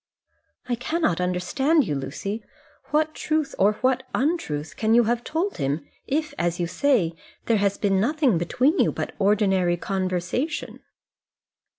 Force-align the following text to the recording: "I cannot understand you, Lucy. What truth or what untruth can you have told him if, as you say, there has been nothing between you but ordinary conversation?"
"I 0.67 0.73
cannot 0.73 1.21
understand 1.21 1.85
you, 1.85 1.93
Lucy. 1.93 2.43
What 2.85 3.13
truth 3.13 3.53
or 3.59 3.73
what 3.85 4.01
untruth 4.15 4.75
can 4.75 4.95
you 4.95 5.03
have 5.03 5.23
told 5.23 5.57
him 5.57 5.85
if, 6.07 6.33
as 6.39 6.59
you 6.59 6.65
say, 6.65 7.13
there 7.45 7.57
has 7.57 7.77
been 7.77 8.01
nothing 8.01 8.39
between 8.39 8.79
you 8.79 8.91
but 8.91 9.13
ordinary 9.19 9.77
conversation?" 9.77 10.79